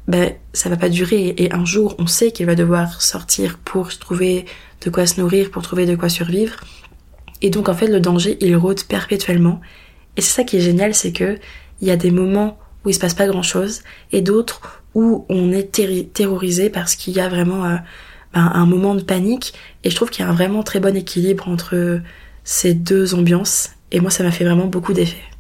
[0.08, 3.97] ben ça va pas durer et un jour on sait qu'il va devoir sortir pour
[3.97, 4.45] trouver
[4.84, 6.56] de quoi se nourrir, pour trouver de quoi survivre.
[7.41, 9.62] Et donc en fait le danger il rôde perpétuellement.
[10.17, 11.38] Et c'est ça qui est génial, c'est que
[11.82, 15.25] il y a des moments où il se passe pas grand chose et d'autres où
[15.29, 15.71] on est
[16.13, 17.77] terrorisé parce qu'il y a vraiment euh,
[18.34, 19.53] ben, un moment de panique.
[19.84, 22.01] Et je trouve qu'il y a un vraiment très bon équilibre entre
[22.43, 23.71] ces deux ambiances.
[23.91, 25.33] Et moi ça m'a fait vraiment beaucoup d'effet.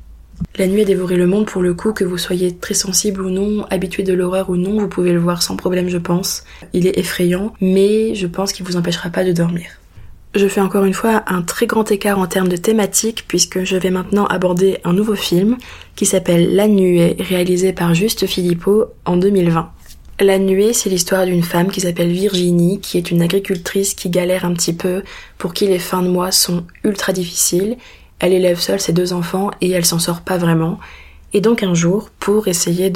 [0.57, 3.29] La nuit a dévoré le monde pour le coup, que vous soyez très sensible ou
[3.29, 6.43] non, habitué de l'horreur ou non, vous pouvez le voir sans problème je pense.
[6.73, 9.65] Il est effrayant, mais je pense qu'il vous empêchera pas de dormir.
[10.35, 13.77] Je fais encore une fois un très grand écart en termes de thématique puisque je
[13.77, 15.57] vais maintenant aborder un nouveau film
[15.95, 19.71] qui s'appelle La Nuée, réalisé par Juste Philippot en 2020.
[20.19, 24.45] La Nuée, c'est l'histoire d'une femme qui s'appelle Virginie, qui est une agricultrice qui galère
[24.45, 25.03] un petit peu,
[25.37, 27.77] pour qui les fins de mois sont ultra difficiles
[28.19, 30.79] elle élève seule ses deux enfants et elle s'en sort pas vraiment.
[31.33, 32.89] Et donc un jour, pour essayer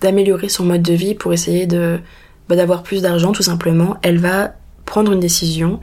[0.00, 4.54] d'améliorer son mode de vie, pour essayer bah, d'avoir plus d'argent tout simplement, elle va
[4.86, 5.80] prendre une décision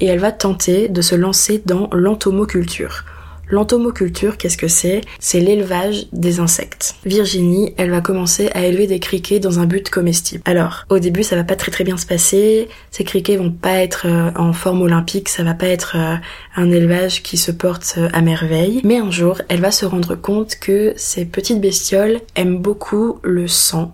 [0.00, 3.04] et elle va tenter de se lancer dans l'entomoculture.
[3.50, 5.00] L'entomoculture, qu'est-ce que c'est?
[5.18, 6.96] C'est l'élevage des insectes.
[7.04, 10.42] Virginie, elle va commencer à élever des criquets dans un but comestible.
[10.44, 12.68] Alors, au début, ça va pas très très bien se passer.
[12.90, 16.16] Ces criquets vont pas être euh, en forme olympique, ça va pas être euh,
[16.56, 18.80] un élevage qui se porte euh, à merveille.
[18.84, 23.48] Mais un jour, elle va se rendre compte que ces petites bestioles aiment beaucoup le
[23.48, 23.92] sang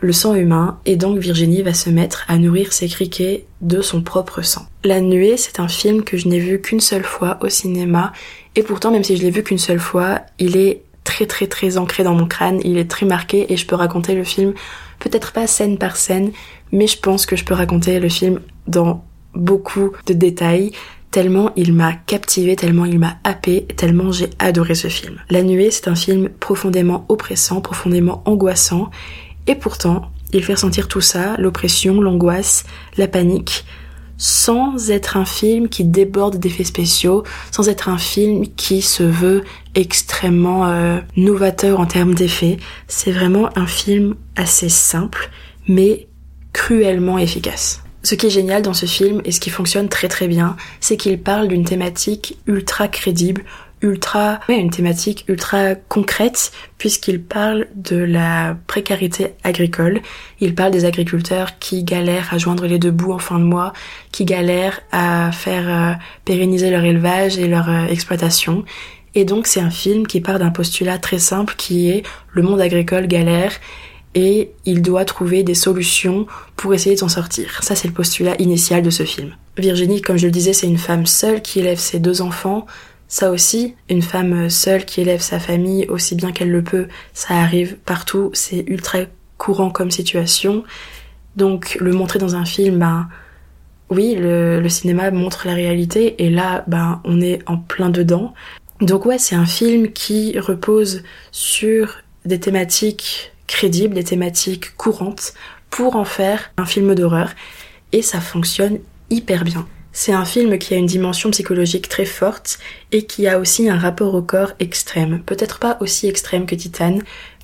[0.00, 4.02] le sang humain, et donc Virginie va se mettre à nourrir ses criquets de son
[4.02, 4.66] propre sang.
[4.84, 8.12] La Nuée, c'est un film que je n'ai vu qu'une seule fois au cinéma,
[8.56, 11.76] et pourtant, même si je l'ai vu qu'une seule fois, il est très très très
[11.76, 14.54] ancré dans mon crâne, il est très marqué, et je peux raconter le film,
[14.98, 16.32] peut-être pas scène par scène,
[16.72, 20.72] mais je pense que je peux raconter le film dans beaucoup de détails,
[21.10, 25.20] tellement il m'a captivé, tellement il m'a happé, tellement j'ai adoré ce film.
[25.30, 28.90] La Nuée, c'est un film profondément oppressant, profondément angoissant,
[29.46, 32.64] et pourtant, il fait ressentir tout ça, l'oppression, l'angoisse,
[32.96, 33.64] la panique,
[34.16, 39.44] sans être un film qui déborde d'effets spéciaux, sans être un film qui se veut
[39.74, 42.58] extrêmement euh, novateur en termes d'effets.
[42.86, 45.30] C'est vraiment un film assez simple,
[45.68, 46.08] mais
[46.52, 47.82] cruellement efficace.
[48.02, 50.98] Ce qui est génial dans ce film et ce qui fonctionne très très bien, c'est
[50.98, 53.44] qu'il parle d'une thématique ultra crédible,
[53.84, 60.00] ultra, ouais, une thématique ultra concrète puisqu'il parle de la précarité agricole.
[60.40, 63.72] Il parle des agriculteurs qui galèrent à joindre les deux bouts en fin de mois,
[64.10, 65.94] qui galèrent à faire euh,
[66.24, 68.64] pérenniser leur élevage et leur euh, exploitation.
[69.14, 72.60] Et donc c'est un film qui part d'un postulat très simple qui est le monde
[72.60, 73.52] agricole galère
[74.14, 77.62] et il doit trouver des solutions pour essayer de s'en sortir.
[77.62, 79.36] Ça c'est le postulat initial de ce film.
[79.56, 82.66] Virginie, comme je le disais, c'est une femme seule qui élève ses deux enfants
[83.14, 87.34] ça aussi, une femme seule qui élève sa famille aussi bien qu'elle le peut, ça
[87.34, 89.02] arrive partout, c'est ultra
[89.38, 90.64] courant comme situation.
[91.36, 93.08] Donc le montrer dans un film, ben
[93.88, 98.34] oui, le, cinéma montre la réalité et là, ben on est en plein dedans.
[98.80, 105.34] Donc ouais, c'est un film qui repose sur des thématiques crédibles, des thématiques courantes
[105.70, 107.30] pour en faire un film d'horreur
[107.92, 109.68] et ça fonctionne hyper bien.
[109.96, 112.58] C'est un film qui a une dimension psychologique très forte
[112.90, 115.22] et qui a aussi un rapport au corps extrême.
[115.24, 116.98] Peut-être pas aussi extrême que Titan,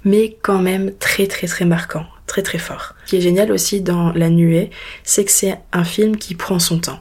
[0.04, 2.96] mais quand même très très très marquant, très très fort.
[3.04, 4.70] Ce qui est génial aussi dans La Nuée,
[5.04, 6.98] c'est que c'est un film qui prend son temps.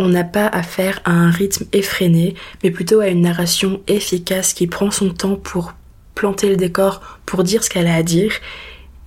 [0.00, 2.34] On n'a pas affaire à un rythme effréné,
[2.64, 5.74] mais plutôt à une narration efficace qui prend son temps pour
[6.16, 8.32] planter le décor, pour dire ce qu'elle a à dire,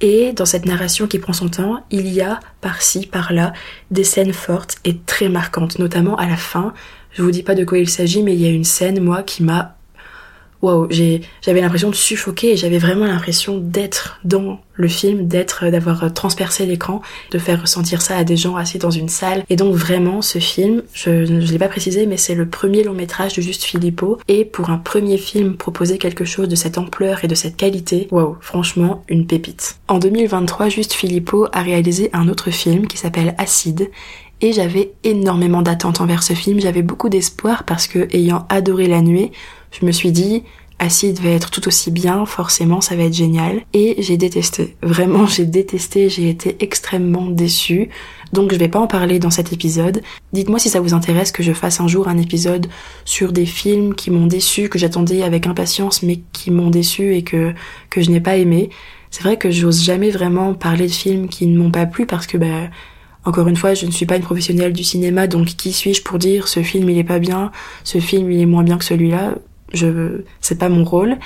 [0.02, 3.54] et dans cette narration qui prend son temps, il y a par-ci, par-là,
[3.92, 6.74] des scènes fortes et très marquantes, notamment à la fin.
[7.12, 9.22] Je vous dis pas de quoi il s'agit, mais il y a une scène, moi,
[9.22, 9.78] qui m'a
[10.62, 16.14] waouh, j'avais l'impression de suffoquer et j'avais vraiment l'impression d'être dans le film, d'être, d'avoir
[16.14, 19.44] transpercé l'écran, de faire ressentir ça à des gens assis dans une salle.
[19.50, 22.94] Et donc vraiment, ce film, je ne l'ai pas précisé, mais c'est le premier long
[22.94, 24.20] métrage de Juste Philippot.
[24.28, 28.08] Et pour un premier film proposer quelque chose de cette ampleur et de cette qualité,
[28.12, 29.78] waouh, franchement, une pépite.
[29.88, 33.90] En 2023, Juste Philippot a réalisé un autre film qui s'appelle Acide
[34.42, 39.02] et j'avais énormément d'attentes envers ce film, j'avais beaucoup d'espoir parce que ayant adoré La
[39.02, 39.32] Nuée,
[39.72, 40.44] je me suis dit
[40.84, 43.62] Acide va être tout aussi bien, forcément ça va être génial.
[43.72, 47.90] Et j'ai détesté, vraiment j'ai détesté, j'ai été extrêmement déçue.
[48.34, 50.02] Donc je vais pas en parler dans cet épisode.
[50.34, 52.66] Dites-moi si ça vous intéresse que je fasse un jour un épisode
[53.06, 57.24] sur des films qui m'ont déçu, que j'attendais avec impatience mais qui m'ont déçu et
[57.24, 57.54] que,
[57.92, 58.72] que je n'ai pas aimé.
[59.12, 62.26] C'est vrai que j'ose jamais vraiment parler de films qui ne m'ont pas plu parce
[62.26, 62.70] que bah
[63.24, 66.18] encore une fois, je ne suis pas une professionnelle du cinéma, donc qui suis-je pour
[66.18, 67.52] dire ce film il est pas bien,
[67.84, 69.36] ce film il est moins bien que celui-là?
[69.74, 71.18] Je, c'est pas mon rôle.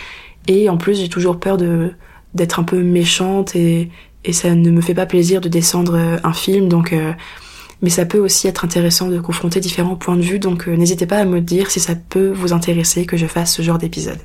[0.48, 1.92] Et en plus, j'ai toujours peur de
[2.34, 3.90] d'être un peu méchante et
[4.26, 6.92] et ça ne me fait pas plaisir de descendre euh, un film, donc.
[6.92, 7.14] Euh,
[7.82, 11.06] mais ça peut aussi être intéressant de confronter différents points de vue, donc euh, n'hésitez
[11.06, 14.18] pas à me dire si ça peut vous intéresser que je fasse ce genre d'épisode.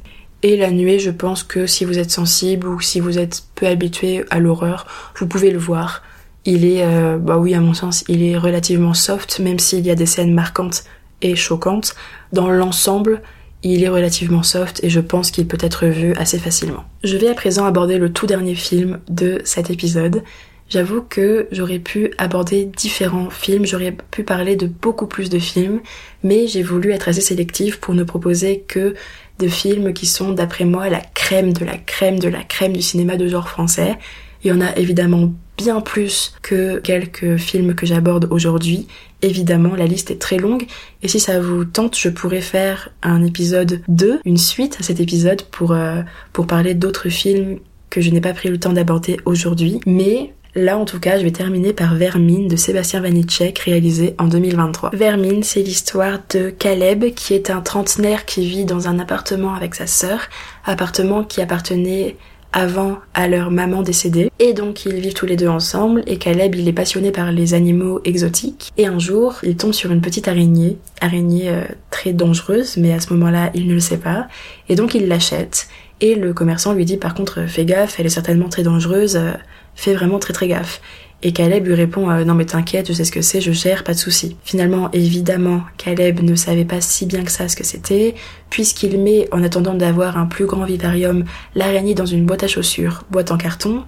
[0.43, 3.67] Et la nuée, je pense que si vous êtes sensible ou si vous êtes peu
[3.67, 4.87] habitué à l'horreur,
[5.19, 6.03] vous pouvez le voir.
[6.47, 6.83] Il est,
[7.19, 10.33] bah oui, à mon sens, il est relativement soft, même s'il y a des scènes
[10.33, 10.85] marquantes
[11.21, 11.95] et choquantes.
[12.33, 13.21] Dans l'ensemble,
[13.63, 16.85] il est relativement soft et je pense qu'il peut être vu assez facilement.
[17.05, 20.23] Je vais à présent aborder le tout dernier film de cet épisode.
[20.69, 25.81] J'avoue que j'aurais pu aborder différents films, j'aurais pu parler de beaucoup plus de films,
[26.23, 28.95] mais j'ai voulu être assez sélective pour ne proposer que
[29.41, 32.83] de films qui sont d'après moi la crème de la crème de la crème du
[32.83, 33.99] cinéma de genre français.
[34.45, 38.89] Il y en a évidemment bien plus que quelques films que j'aborde aujourd'hui.
[39.23, 40.67] Évidemment, la liste est très longue
[41.03, 45.01] et si ça vous tente, je pourrais faire un épisode 2, une suite à cet
[45.01, 46.01] épisode pour, euh,
[46.33, 47.59] pour parler d'autres films
[47.91, 49.81] que je n'ai pas pris le temps d'aborder aujourd'hui.
[49.85, 54.27] Mais Là, en tout cas, je vais terminer par Vermine de Sébastien Vanitschek, réalisé en
[54.27, 54.91] 2023.
[54.93, 59.77] Vermine, c'est l'histoire de Caleb, qui est un trentenaire qui vit dans un appartement avec
[59.77, 60.23] sa sœur,
[60.65, 62.17] appartement qui appartenait
[62.53, 64.31] avant à leur maman décédée.
[64.39, 67.55] Et donc ils vivent tous les deux ensemble et Caleb il est passionné par les
[67.55, 68.73] animaux exotiques.
[68.77, 73.01] Et un jour il tombe sur une petite araignée, araignée euh, très dangereuse mais à
[73.01, 74.29] ce moment-là il ne le sait pas.
[74.69, 75.69] Et donc il l'achète.
[76.01, 79.33] Et le commerçant lui dit par contre fais gaffe, elle est certainement très dangereuse, euh,
[79.75, 80.81] fais vraiment très très gaffe.
[81.23, 83.85] Et Caleb lui répond euh, non mais t'inquiète, je sais ce que c'est, je gère,
[83.85, 84.37] pas de souci.
[84.43, 88.15] Finalement, évidemment, Caleb ne savait pas si bien que ça ce que c'était,
[88.49, 93.05] puisqu'il met, en attendant d'avoir un plus grand vivarium, l'araignée dans une boîte à chaussures,
[93.11, 93.85] boîte en carton,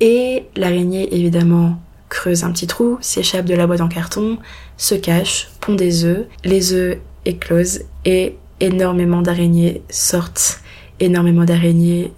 [0.00, 4.38] et l'araignée évidemment creuse un petit trou, s'échappe de la boîte en carton,
[4.76, 10.60] se cache, pond des œufs, les œufs éclosent et énormément d'araignées sortent,
[11.00, 12.12] énormément d'araignées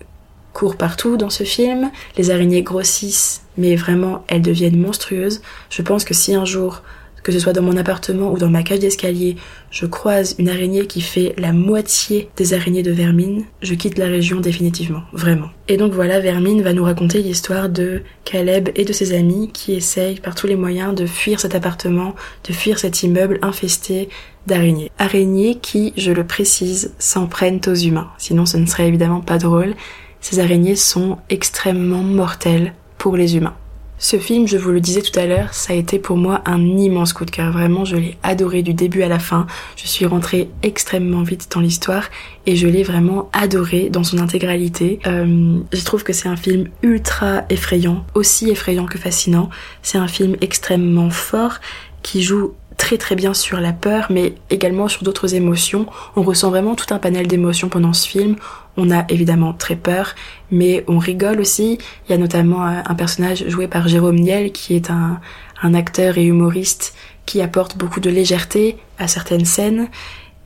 [0.52, 5.42] courent partout dans ce film, les araignées grossissent mais vraiment elles deviennent monstrueuses.
[5.70, 6.82] Je pense que si un jour,
[7.24, 9.36] que ce soit dans mon appartement ou dans ma cage d'escalier,
[9.70, 14.06] je croise une araignée qui fait la moitié des araignées de Vermine, je quitte la
[14.06, 15.48] région définitivement, vraiment.
[15.66, 19.72] Et donc voilà, Vermine va nous raconter l'histoire de Caleb et de ses amis qui
[19.72, 22.14] essayent par tous les moyens de fuir cet appartement,
[22.46, 24.10] de fuir cet immeuble infesté
[24.46, 24.90] d'araignées.
[24.98, 29.38] Araignées qui, je le précise, s'en prennent aux humains, sinon ce ne serait évidemment pas
[29.38, 29.74] drôle.
[30.20, 33.54] Ces araignées sont extrêmement mortelles pour les humains.
[33.96, 36.60] Ce film, je vous le disais tout à l'heure, ça a été pour moi un
[36.60, 37.52] immense coup de cœur.
[37.52, 39.46] Vraiment, je l'ai adoré du début à la fin.
[39.76, 42.10] Je suis rentrée extrêmement vite dans l'histoire
[42.44, 44.98] et je l'ai vraiment adoré dans son intégralité.
[45.06, 49.48] Euh, je trouve que c'est un film ultra effrayant, aussi effrayant que fascinant.
[49.82, 51.60] C'est un film extrêmement fort
[52.02, 55.86] qui joue très très bien sur la peur, mais également sur d'autres émotions.
[56.16, 58.36] On ressent vraiment tout un panel d'émotions pendant ce film.
[58.76, 60.14] On a évidemment très peur,
[60.50, 61.78] mais on rigole aussi.
[62.08, 65.20] Il y a notamment un personnage joué par Jérôme Niel qui est un,
[65.62, 66.94] un acteur et humoriste
[67.26, 69.88] qui apporte beaucoup de légèreté à certaines scènes.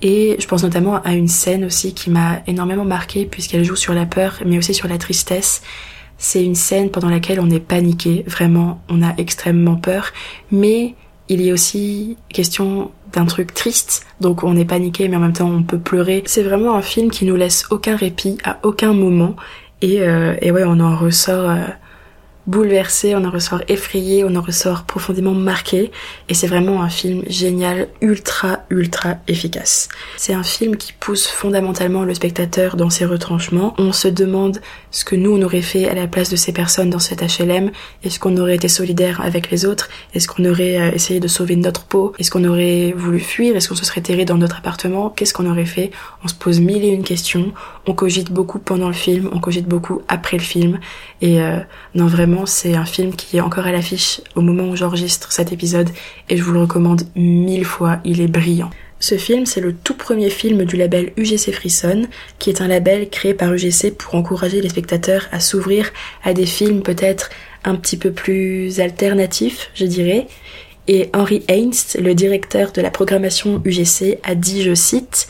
[0.01, 3.95] Et je pense notamment à une scène aussi qui m'a énormément marquée puisqu'elle joue sur
[3.95, 5.63] la peur mais aussi sur la tristesse.
[6.19, 10.13] C'est une scène pendant laquelle on est paniqué, vraiment, on a extrêmement peur,
[10.51, 10.97] mais
[11.29, 15.33] il y a aussi question d'un truc triste, donc on est paniqué mais en même
[15.33, 16.23] temps on peut pleurer.
[16.27, 19.37] C'est vraiment un film qui nous laisse aucun répit à aucun moment
[19.83, 21.67] et, euh, et ouais on en ressort euh,
[22.49, 25.93] bouleversé, on en ressort effrayé, on en ressort profondément marqué.
[26.29, 29.89] Et c'est vraiment un film génial, ultra ultra efficace.
[30.17, 33.75] C'est un film qui pousse fondamentalement le spectateur dans ses retranchements.
[33.79, 36.91] On se demande ce que nous on aurait fait à la place de ces personnes
[36.91, 37.71] dans cet HLM,
[38.03, 41.57] est-ce qu'on aurait été solidaire avec les autres, est-ce qu'on aurait euh, essayé de sauver
[41.57, 45.11] notre peau, est-ce qu'on aurait voulu fuir, est-ce qu'on se serait terré dans notre appartement,
[45.11, 45.91] qu'est-ce qu'on aurait fait?
[46.25, 47.53] On se pose mille et une questions,
[47.89, 50.79] on cogite beaucoup pendant le film, on cogite beaucoup après le film
[51.23, 51.59] et euh,
[51.95, 55.53] non vraiment c'est un film qui est encore à l'affiche au moment où j'enregistre cet
[55.53, 55.89] épisode
[56.29, 58.71] et je vous le recommande mille fois, il est brillant.
[59.01, 62.09] Ce film, c'est le tout premier film du label UGC Frisson,
[62.41, 65.91] qui est un label créé par UGC pour encourager les spectateurs à s'ouvrir
[66.25, 67.31] à des films peut-être
[67.65, 70.27] un petit peu plus alternatifs, je dirais.
[70.89, 75.29] Et Henry Heinz, le directeur de la programmation UGC, a dit, je cite,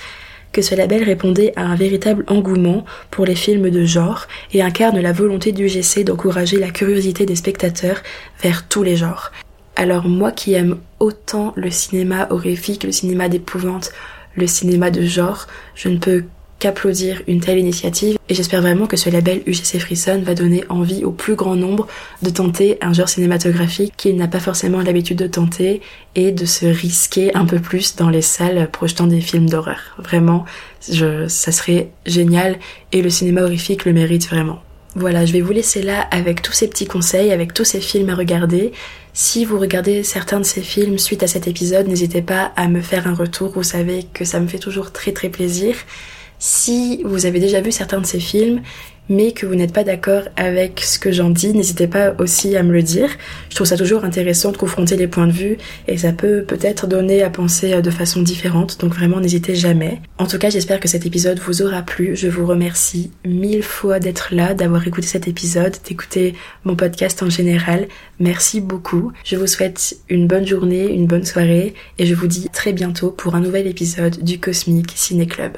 [0.53, 5.01] que ce label répondait à un véritable engouement pour les films de genre et incarne
[5.01, 8.03] la volonté du GC d'encourager la curiosité des spectateurs
[8.43, 9.33] vers tous les genres.
[9.77, 13.93] Alors moi qui aime autant le cinéma horrifique, le cinéma d'épouvante,
[14.35, 16.25] le cinéma de genre, je ne peux
[16.59, 21.05] qu'applaudir une telle initiative et j'espère vraiment que ce label UGC Frisson va donner envie
[21.05, 21.87] au plus grand nombre
[22.23, 25.81] de tenter un genre cinématographique qu'il n'a pas forcément l'habitude de tenter
[26.15, 29.97] et de se risquer un peu plus dans les salles projetant des films d'horreur.
[29.99, 30.45] Vraiment,
[30.81, 32.59] ça serait génial
[32.93, 34.61] et le cinéma horrifique le mérite vraiment.
[34.95, 38.09] Voilà, je vais vous laisser là avec tous ces petits conseils, avec tous ces films
[38.11, 38.73] à regarder.
[39.13, 42.81] Si vous regardez certains de ces films suite à cet épisode, n'hésitez pas à me
[42.81, 45.77] faire un retour, vous savez que ça me fait toujours très très plaisir.
[46.39, 48.63] Si vous avez déjà vu certains de ces films,
[49.09, 52.63] mais que vous n'êtes pas d'accord avec ce que j'en dis, n'hésitez pas aussi à
[52.63, 53.09] me le dire.
[53.49, 56.87] Je trouve ça toujours intéressant de confronter les points de vue et ça peut peut-être
[56.87, 60.01] donner à penser de façon différente, donc vraiment n'hésitez jamais.
[60.19, 62.17] En tout cas, j'espère que cet épisode vous aura plu.
[62.17, 66.35] Je vous remercie mille fois d'être là, d'avoir écouté cet épisode, d'écouter
[66.65, 67.89] mon podcast en général.
[68.21, 69.13] Merci beaucoup.
[69.25, 73.11] Je vous souhaite une bonne journée, une bonne soirée et je vous dis très bientôt
[73.11, 75.53] pour un nouvel épisode du Cosmic Ciné Club.